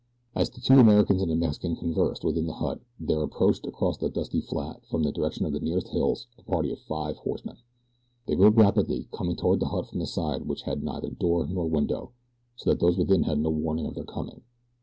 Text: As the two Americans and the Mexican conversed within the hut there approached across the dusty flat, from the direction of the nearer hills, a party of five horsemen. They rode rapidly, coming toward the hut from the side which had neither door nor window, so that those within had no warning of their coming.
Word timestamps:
As 0.33 0.49
the 0.49 0.61
two 0.61 0.79
Americans 0.79 1.21
and 1.21 1.29
the 1.29 1.35
Mexican 1.35 1.75
conversed 1.75 2.23
within 2.25 2.47
the 2.47 2.53
hut 2.55 2.79
there 2.99 3.21
approached 3.21 3.67
across 3.67 3.97
the 3.97 4.09
dusty 4.09 4.41
flat, 4.41 4.83
from 4.87 5.03
the 5.03 5.11
direction 5.11 5.45
of 5.45 5.53
the 5.53 5.59
nearer 5.59 5.79
hills, 5.91 6.25
a 6.39 6.41
party 6.41 6.71
of 6.71 6.79
five 6.79 7.17
horsemen. 7.17 7.57
They 8.25 8.35
rode 8.35 8.57
rapidly, 8.57 9.09
coming 9.13 9.35
toward 9.35 9.59
the 9.59 9.67
hut 9.67 9.89
from 9.89 9.99
the 9.99 10.07
side 10.07 10.47
which 10.47 10.63
had 10.63 10.81
neither 10.81 11.11
door 11.11 11.45
nor 11.45 11.67
window, 11.69 12.13
so 12.55 12.71
that 12.71 12.79
those 12.79 12.97
within 12.97 13.21
had 13.25 13.37
no 13.37 13.51
warning 13.51 13.85
of 13.85 13.93
their 13.93 14.03
coming. 14.03 14.41